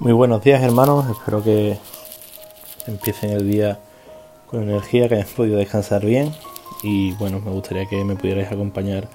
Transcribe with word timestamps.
Muy 0.00 0.12
buenos 0.12 0.42
días 0.42 0.62
hermanos, 0.62 1.04
espero 1.10 1.42
que 1.44 1.76
empiecen 2.86 3.30
el 3.30 3.50
día 3.50 3.78
con 4.46 4.62
energía, 4.62 5.08
que 5.08 5.16
hayan 5.16 5.28
podido 5.36 5.58
descansar 5.58 6.04
bien 6.04 6.32
y 6.82 7.12
bueno, 7.12 7.40
me 7.40 7.50
gustaría 7.50 7.86
que 7.86 8.02
me 8.04 8.16
pudierais 8.16 8.50
acompañar 8.50 9.08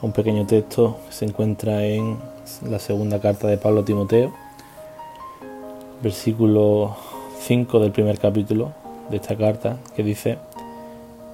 a 0.00 0.06
un 0.06 0.12
pequeño 0.12 0.46
texto 0.46 0.96
que 1.06 1.12
se 1.12 1.24
encuentra 1.26 1.84
en 1.84 2.18
la 2.68 2.78
segunda 2.78 3.20
carta 3.20 3.46
de 3.48 3.58
Pablo 3.58 3.84
Timoteo, 3.84 4.32
versículo 6.02 6.96
5 7.40 7.78
del 7.78 7.92
primer 7.92 8.18
capítulo 8.18 8.72
de 9.10 9.16
esta 9.16 9.36
carta, 9.36 9.76
que 9.94 10.02
dice, 10.02 10.38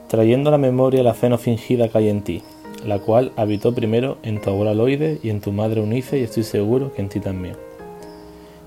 trayendo 0.08 0.48
a 0.48 0.52
la 0.52 0.58
memoria 0.58 1.02
la 1.02 1.14
fe 1.14 1.28
no 1.28 1.38
fingida 1.38 1.88
que 1.88 1.98
hay 1.98 2.08
en 2.08 2.22
ti, 2.22 2.42
la 2.84 2.98
cual 2.98 3.32
habitó 3.36 3.74
primero 3.74 4.18
en 4.22 4.40
tu 4.40 4.50
abuela 4.50 4.74
Loide 4.74 5.20
y 5.22 5.30
en 5.30 5.40
tu 5.40 5.52
madre 5.52 5.80
Unice 5.80 6.18
y 6.18 6.24
estoy 6.24 6.42
seguro 6.42 6.92
que 6.92 7.02
en 7.02 7.08
ti 7.08 7.20
también. 7.20 7.56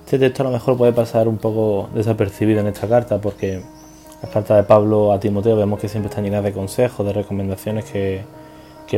Este 0.10 0.18
texto 0.18 0.42
a 0.42 0.48
lo 0.48 0.52
mejor 0.52 0.76
puede 0.76 0.92
pasar 0.92 1.28
un 1.28 1.38
poco 1.38 1.88
desapercibido 1.94 2.62
en 2.62 2.66
esta 2.66 2.88
carta 2.88 3.22
porque 3.22 3.62
la 4.24 4.30
carta 4.30 4.56
de 4.56 4.64
Pablo 4.64 5.12
a 5.12 5.20
Timoteo 5.20 5.56
vemos 5.56 5.80
que 5.80 5.88
siempre 5.88 6.10
están 6.10 6.24
llenas 6.24 6.44
de 6.44 6.52
consejos, 6.52 7.06
de 7.06 7.14
recomendaciones 7.14 7.86
que, 7.86 8.24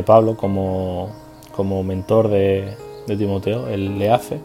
Pablo 0.06 0.38
como, 0.38 1.10
como 1.54 1.82
mentor 1.82 2.28
de, 2.28 2.78
de 3.06 3.16
Timoteo, 3.18 3.68
él 3.68 3.98
le 3.98 4.10
hace. 4.10 4.40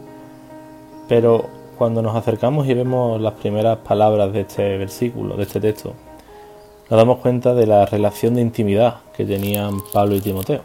Pero 1.08 1.46
cuando 1.78 2.02
nos 2.02 2.14
acercamos 2.14 2.66
y 2.68 2.74
vemos 2.74 3.18
las 3.18 3.32
primeras 3.32 3.78
palabras 3.78 4.30
de 4.34 4.42
este 4.42 4.76
versículo, 4.76 5.38
de 5.38 5.44
este 5.44 5.60
texto, 5.60 5.94
nos 6.90 6.98
damos 6.98 7.20
cuenta 7.20 7.54
de 7.54 7.66
la 7.66 7.86
relación 7.86 8.34
de 8.34 8.42
intimidad 8.42 8.96
que 9.16 9.24
tenían 9.24 9.78
Pablo 9.90 10.16
y 10.16 10.20
Timoteo. 10.20 10.60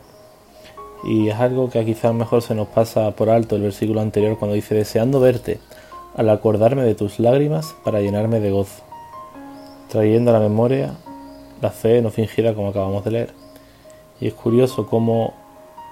Y 1.06 1.30
es 1.30 1.36
algo 1.36 1.70
que 1.70 1.86
quizás 1.86 2.14
mejor 2.14 2.42
se 2.42 2.56
nos 2.56 2.68
pasa 2.68 3.12
por 3.12 3.30
alto 3.30 3.56
el 3.56 3.62
versículo 3.62 4.02
anterior 4.02 4.38
cuando 4.38 4.56
dice, 4.56 4.76
deseando 4.76 5.22
verte, 5.22 5.62
al 6.16 6.30
acordarme 6.30 6.84
de 6.84 6.96
tus 6.96 7.20
lágrimas 7.20 7.76
para 7.84 8.02
llenarme 8.02 8.40
de 8.40 8.52
gozo, 8.52 8.84
trayendo 9.90 10.32
a 10.32 10.36
la 10.36 10.40
memoria 10.40 10.94
la 11.62 11.72
fe 11.72 12.02
no 12.02 12.12
fingida 12.12 12.54
como 12.54 12.70
acabamos 12.70 13.04
de 13.06 13.12
leer. 13.12 13.34
Y 14.20 14.28
es 14.28 14.34
curioso 14.34 14.86
cómo 14.88 15.34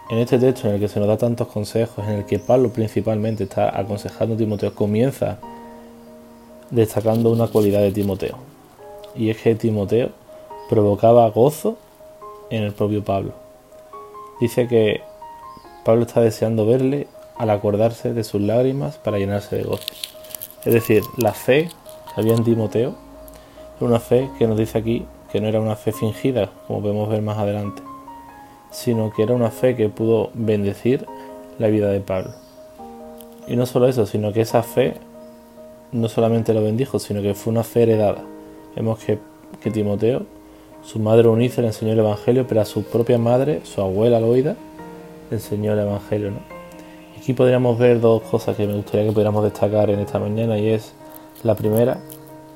en 0.10 0.18
este 0.18 0.38
texto 0.38 0.68
en 0.68 0.76
el 0.76 0.80
que 0.80 0.90
se 0.90 1.00
nos 1.00 1.08
da 1.08 1.18
tantos 1.18 1.48
consejos, 1.48 2.06
en 2.06 2.16
el 2.16 2.26
que 2.26 2.38
Pablo 2.38 2.70
principalmente 2.70 3.46
está 3.46 3.78
aconsejando 3.80 4.36
a 4.36 4.38
Timoteo, 4.38 4.76
comienza 4.76 5.40
destacando 6.70 7.32
una 7.32 7.48
cualidad 7.48 7.80
de 7.80 7.92
Timoteo. 7.92 8.36
Y 9.16 9.30
es 9.30 9.38
que 9.38 9.56
Timoteo 9.56 10.10
provocaba 10.70 11.30
gozo 11.30 11.78
en 12.50 12.64
el 12.64 12.74
propio 12.74 13.04
Pablo. 13.04 13.32
Dice 14.42 14.68
que 14.68 15.02
Pablo 15.86 16.04
está 16.04 16.22
deseando 16.22 16.66
verle 16.66 17.08
al 17.42 17.50
acordarse 17.50 18.14
de 18.14 18.24
sus 18.24 18.40
lágrimas 18.40 19.00
para 19.00 19.18
llenarse 19.18 19.56
de 19.56 19.64
gozo. 19.64 19.88
Es 20.64 20.76
decir, 20.76 21.02
la 21.18 21.34
fe 21.34 21.70
que 22.14 22.22
había 22.22 22.36
en 22.36 22.44
Timoteo 22.44 22.94
era 23.80 23.88
una 23.88 24.00
fe 24.00 24.30
que 24.38 24.46
nos 24.46 24.60
dice 24.60 24.78
aquí 24.78 25.08
que 25.32 25.42
no 25.42 25.48
era 25.48 25.60
una 25.60 25.76
fe 25.76 25.92
fingida, 25.92 26.52
como 26.68 26.82
podemos 26.84 27.10
ver 27.10 27.24
más 27.24 27.40
adelante, 27.40 27.82
sino 28.70 29.12
que 29.12 29.24
era 29.24 29.34
una 29.34 29.50
fe 29.50 29.76
que 29.76 29.90
pudo 29.90 30.30
bendecir 30.36 31.08
la 31.58 31.70
vida 31.70 31.90
de 31.90 32.00
Pablo. 32.02 32.30
Y 33.48 33.56
no 33.56 33.66
solo 33.66 33.88
eso, 33.88 34.06
sino 34.06 34.32
que 34.34 34.42
esa 34.42 34.62
fe 34.62 34.98
no 35.92 36.10
solamente 36.10 36.54
lo 36.54 36.62
bendijo, 36.62 37.00
sino 37.00 37.24
que 37.24 37.34
fue 37.34 37.54
una 37.54 37.64
fe 37.64 37.82
heredada. 37.82 38.24
Vemos 38.76 39.00
que, 39.00 39.18
que 39.64 39.72
Timoteo, 39.72 40.28
su 40.84 41.00
madre 41.00 41.28
Unice 41.28 41.62
le 41.62 41.70
enseñó 41.70 41.94
el 41.94 42.00
Evangelio, 42.00 42.46
pero 42.48 42.62
a 42.62 42.66
su 42.66 42.84
propia 42.84 43.18
madre, 43.18 43.62
su 43.64 43.82
abuela 43.82 44.20
Loida, 44.20 44.56
le 45.32 45.38
enseñó 45.38 45.74
el 45.74 45.80
Evangelio. 45.80 46.30
¿no? 46.30 46.61
Aquí 47.22 47.34
podríamos 47.34 47.78
ver 47.78 48.02
dos 48.02 48.24
cosas 48.24 48.58
que 48.58 48.66
me 48.66 48.74
gustaría 48.74 49.06
que 49.06 49.12
pudiéramos 49.12 49.44
destacar 49.44 49.92
en 49.92 50.00
esta 50.00 50.18
mañana 50.18 50.58
y 50.58 50.70
es 50.70 50.96
la 51.44 51.54
primera, 51.54 52.00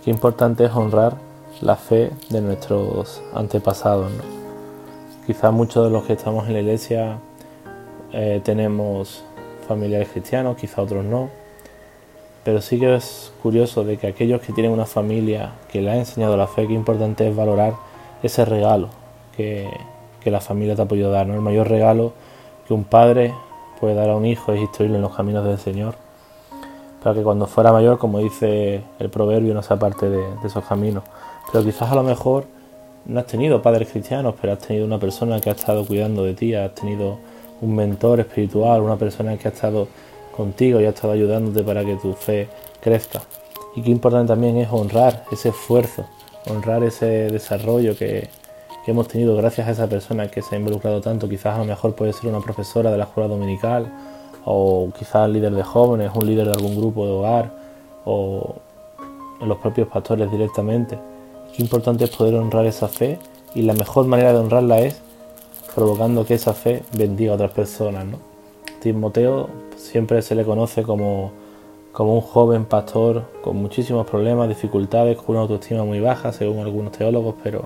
que 0.03 0.09
importante 0.09 0.65
es 0.65 0.71
honrar 0.71 1.17
la 1.61 1.75
fe 1.75 2.09
de 2.31 2.41
nuestros 2.41 3.21
antepasados. 3.35 4.11
Quizás 5.27 5.53
muchos 5.53 5.85
de 5.85 5.91
los 5.91 6.05
que 6.05 6.13
estamos 6.13 6.47
en 6.47 6.53
la 6.53 6.61
iglesia 6.61 7.19
eh, 8.11 8.41
tenemos 8.43 9.23
familiares 9.67 10.07
cristianos, 10.11 10.57
quizá 10.57 10.81
otros 10.81 11.05
no, 11.05 11.29
pero 12.43 12.59
sí 12.59 12.79
que 12.79 12.95
es 12.95 13.33
curioso 13.43 13.83
de 13.83 13.97
que 13.97 14.07
aquellos 14.07 14.41
que 14.41 14.51
tienen 14.51 14.71
una 14.71 14.87
familia 14.87 15.51
que 15.71 15.79
le 15.79 15.91
ha 15.91 15.95
enseñado 15.95 16.35
la 16.37 16.47
fe, 16.47 16.65
qué 16.65 16.73
importante 16.73 17.29
es 17.29 17.35
valorar 17.35 17.75
ese 18.23 18.45
regalo 18.45 18.89
que, 19.37 19.69
que 20.21 20.31
la 20.31 20.41
familia 20.41 20.75
te 20.75 20.81
ha 20.81 20.85
podido 20.87 21.11
dar, 21.11 21.27
¿no? 21.27 21.35
el 21.35 21.41
mayor 21.41 21.69
regalo 21.69 22.13
que 22.67 22.73
un 22.73 22.83
padre 22.83 23.31
puede 23.79 23.95
dar 23.95 24.09
a 24.09 24.15
un 24.15 24.25
hijo 24.25 24.53
es 24.53 24.61
instruirlo 24.61 24.97
en 24.97 25.01
los 25.01 25.15
caminos 25.15 25.45
del 25.45 25.57
Señor, 25.57 25.95
para 27.03 27.15
que 27.15 27.23
cuando 27.23 27.47
fuera 27.47 27.71
mayor, 27.71 27.97
como 27.97 28.19
dice 28.19 28.81
el 28.99 29.09
proverbio, 29.09 29.53
no 29.53 29.61
sea 29.61 29.77
parte 29.77 30.09
de, 30.09 30.23
esos 30.43 30.63
caminos. 30.65 31.03
Pero 31.51 31.63
quizás 31.63 31.91
a 31.91 31.95
lo 31.95 32.03
mejor 32.03 32.45
no 33.05 33.19
has 33.19 33.27
tenido 33.27 33.61
padres 33.61 33.89
cristianos, 33.89 34.35
pero 34.41 34.53
has 34.53 34.59
tenido 34.59 34.85
una 34.85 34.97
persona 34.97 35.39
que 35.39 35.49
ha 35.49 35.53
estado 35.53 35.85
cuidando 35.85 36.23
de 36.23 36.33
ti, 36.33 36.55
has 36.55 36.73
tenido 36.73 37.17
un 37.61 37.75
mentor 37.75 38.19
espiritual, 38.19 38.81
una 38.81 38.95
persona 38.95 39.37
que 39.37 39.47
ha 39.47 39.51
estado 39.51 39.87
contigo 40.35 40.81
y 40.81 40.85
ha 40.85 40.89
estado 40.89 41.13
ayudándote 41.13 41.63
para 41.63 41.85
que 41.85 41.95
tu 41.95 42.13
fe 42.13 42.47
crezca. 42.81 43.21
Y 43.75 43.81
qué 43.81 43.91
importante 43.91 44.29
también 44.29 44.57
es 44.57 44.69
honrar 44.71 45.25
ese 45.31 45.49
esfuerzo, 45.49 46.05
honrar 46.49 46.83
ese 46.83 47.29
desarrollo 47.29 47.95
que, 47.95 48.29
que 48.85 48.91
hemos 48.91 49.07
tenido 49.07 49.35
gracias 49.35 49.67
a 49.67 49.71
esa 49.71 49.87
persona 49.87 50.27
que 50.29 50.43
se 50.43 50.53
ha 50.53 50.59
involucrado 50.59 51.01
tanto. 51.01 51.27
Quizás 51.27 51.55
a 51.55 51.57
lo 51.57 51.65
mejor 51.65 51.95
puede 51.95 52.13
ser 52.13 52.29
una 52.29 52.39
profesora 52.39 52.91
de 52.91 52.99
la 52.99 53.05
escuela 53.05 53.27
dominical 53.27 53.91
o 54.45 54.89
quizás 54.95 55.27
líder 55.27 55.55
de 55.55 55.63
jóvenes, 55.63 56.11
un 56.13 56.27
líder 56.27 56.45
de 56.45 56.51
algún 56.51 56.77
grupo 56.77 57.03
de 57.03 57.11
hogar 57.11 57.51
o 58.05 58.57
los 59.41 59.57
propios 59.57 59.87
pastores 59.87 60.29
directamente. 60.29 60.99
Qué 61.55 61.63
importante 61.63 62.03
es 62.03 62.15
poder 62.15 62.35
honrar 62.35 62.67
esa 62.67 62.87
fe 62.87 63.17
y 63.55 63.63
la 63.63 63.73
mejor 63.73 64.05
manera 64.05 64.33
de 64.33 64.39
honrarla 64.39 64.79
es 64.81 65.01
provocando 65.73 66.23
que 66.23 66.35
esa 66.35 66.53
fe 66.53 66.83
bendiga 66.95 67.31
a 67.31 67.35
otras 67.35 67.51
personas. 67.51 68.05
¿no? 68.05 68.19
Timoteo 68.81 69.49
siempre 69.77 70.21
se 70.21 70.35
le 70.35 70.45
conoce 70.45 70.83
como, 70.83 71.31
como 71.91 72.13
un 72.13 72.21
joven 72.21 72.65
pastor 72.65 73.23
con 73.41 73.57
muchísimos 73.57 74.05
problemas, 74.05 74.47
dificultades, 74.47 75.17
con 75.17 75.31
una 75.31 75.41
autoestima 75.41 75.83
muy 75.83 75.99
baja 75.99 76.31
según 76.31 76.59
algunos 76.59 76.91
teólogos, 76.91 77.33
pero 77.43 77.63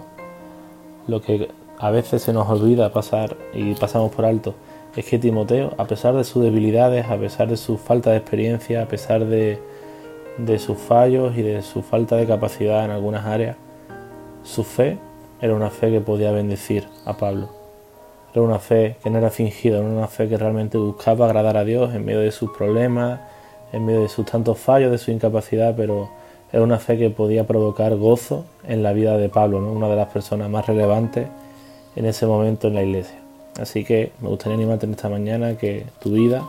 lo 1.10 1.22
que 1.22 1.50
a 1.78 1.92
veces 1.92 2.22
se 2.22 2.34
nos 2.34 2.48
olvida 2.50 2.92
pasar 2.92 3.36
y 3.54 3.74
pasamos 3.76 4.12
por 4.12 4.26
alto 4.26 4.54
es 4.96 5.06
que 5.06 5.20
Timoteo, 5.20 5.74
a 5.78 5.86
pesar 5.86 6.16
de 6.16 6.24
sus 6.24 6.44
debilidades, 6.44 7.06
a 7.08 7.18
pesar 7.18 7.48
de 7.48 7.58
su 7.58 7.78
falta 7.78 8.12
de 8.12 8.18
experiencia, 8.18 8.84
a 8.84 8.88
pesar 8.88 9.26
de, 9.26 9.60
sus 10.58 10.78
fallos 10.78 11.38
y 11.38 11.42
de 11.42 11.62
su 11.62 11.82
falta 11.82 12.16
de 12.16 12.26
capacidad 12.26 12.86
en 12.86 12.92
algunas 12.92 13.26
áreas, 13.26 13.56
su 14.44 14.64
fe 14.64 14.98
era 15.42 15.54
una 15.54 15.70
fe 15.70 15.92
que 15.92 16.02
podía 16.02 16.32
bendecir 16.32 16.88
a 17.06 17.18
Pablo. 17.18 17.50
Era 18.34 18.42
una 18.42 18.60
fe 18.60 18.98
que 19.04 19.10
no 19.10 19.18
era 19.18 19.30
fingida, 19.30 19.78
era 19.78 19.88
una 19.88 20.08
fe 20.08 20.28
que 20.28 20.38
realmente 20.38 20.78
buscaba 20.78 21.26
agradar 21.26 21.58
a 21.58 21.64
Dios 21.64 21.94
en 21.94 22.04
medio 22.04 22.20
de 22.20 22.32
sus 22.32 22.52
problemas, 22.52 23.20
en 23.72 23.86
medio 23.86 24.02
de 24.02 24.10
sus 24.10 24.26
tantos 24.26 24.58
fallos, 24.58 24.92
de 24.92 24.98
su 24.98 25.12
incapacidad, 25.12 25.76
pero 25.76 26.10
es 26.52 26.60
una 26.60 26.80
fe 26.80 26.98
que 26.98 27.10
podía 27.10 27.46
provocar 27.46 27.96
gozo 27.96 28.46
en 28.68 28.82
la 28.82 28.94
vida 28.94 29.18
de 29.18 29.30
Pablo, 29.30 29.60
una 29.60 29.88
de 29.88 29.96
las 29.96 30.10
personas 30.10 30.50
más 30.50 30.66
relevantes 30.66 31.28
en 31.96 32.06
ese 32.06 32.26
momento 32.26 32.68
en 32.68 32.76
la 32.76 32.84
iglesia. 32.84 33.20
Así 33.60 33.84
que 33.84 34.12
me 34.22 34.30
gustaría 34.30 34.56
animarte 34.56 34.86
en 34.86 34.94
esta 34.94 35.10
mañana 35.10 35.58
que 35.58 35.86
tu 36.00 36.12
vida 36.12 36.44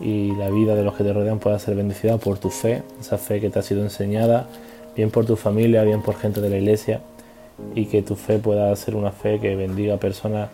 y 0.00 0.34
la 0.34 0.50
vida 0.50 0.74
de 0.74 0.82
los 0.82 0.94
que 0.94 1.04
te 1.04 1.12
rodean 1.12 1.38
pueda 1.38 1.58
ser 1.58 1.76
bendecida 1.76 2.18
por 2.18 2.38
tu 2.38 2.50
fe, 2.50 2.82
esa 3.00 3.16
fe 3.16 3.40
que 3.40 3.48
te 3.48 3.58
ha 3.58 3.62
sido 3.62 3.82
enseñada, 3.82 4.46
bien 4.96 5.10
por 5.10 5.24
tu 5.24 5.36
familia, 5.36 5.82
bien 5.84 6.02
por 6.02 6.16
gente 6.16 6.40
de 6.40 6.50
la 6.50 6.56
iglesia, 6.56 7.00
y 7.74 7.86
que 7.86 8.02
tu 8.02 8.16
fe 8.16 8.38
pueda 8.38 8.74
ser 8.76 8.96
una 8.96 9.12
fe 9.12 9.38
que 9.38 9.54
bendiga 9.54 9.94
a 9.94 9.98
personas 9.98 10.50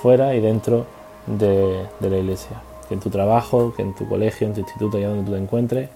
fuera 0.00 0.34
y 0.34 0.40
dentro 0.40 0.86
de, 1.26 1.84
de 2.00 2.10
la 2.10 2.18
iglesia. 2.18 2.62
Que 2.88 2.94
en 2.94 3.00
tu 3.00 3.10
trabajo, 3.10 3.74
que 3.74 3.82
en 3.82 3.94
tu 3.94 4.08
colegio, 4.08 4.46
en 4.46 4.54
tu 4.54 4.60
instituto, 4.60 4.96
allá 4.96 5.08
donde 5.08 5.24
tú 5.24 5.32
te 5.32 5.38
encuentres, 5.38 5.88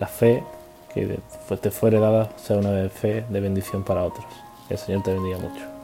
la 0.00 0.06
fe 0.06 0.42
que 0.92 1.18
te 1.60 1.70
fuere 1.70 1.98
dada 1.98 2.30
sea 2.36 2.56
una 2.56 2.88
fe 2.88 3.24
de 3.28 3.40
bendición 3.40 3.84
para 3.84 4.04
otros. 4.04 4.24
Que 4.68 4.74
el 4.74 4.80
Señor 4.80 5.02
te 5.02 5.12
bendiga 5.12 5.38
mucho. 5.38 5.79